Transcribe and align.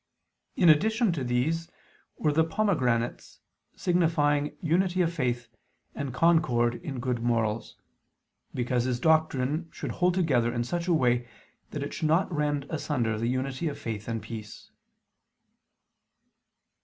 In 0.55 0.67
addition 0.69 1.11
to 1.11 1.23
these 1.23 1.69
were 2.17 2.31
the 2.31 2.43
pomegranates, 2.43 3.39
signifying 3.75 4.57
unity 4.59 5.01
of 5.03 5.13
faith 5.13 5.47
and 5.93 6.11
concord 6.11 6.73
in 6.83 6.99
good 6.99 7.21
morals: 7.21 7.75
because 8.51 8.85
his 8.85 8.99
doctrine 8.99 9.69
should 9.71 9.91
hold 9.91 10.15
together 10.15 10.51
in 10.51 10.63
such 10.63 10.87
a 10.87 10.93
way 10.95 11.27
that 11.69 11.83
it 11.83 11.93
should 11.93 12.07
not 12.07 12.33
rend 12.33 12.65
asunder 12.67 13.15
the 13.19 13.27
unity 13.29 13.67
of 13.67 13.77
faith 13.77 14.07
and 14.07 14.23
peace. 14.23 14.71